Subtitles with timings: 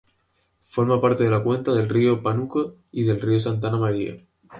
[0.63, 4.15] Forma parte de la cuenca del río Pánuco y del río Santa María.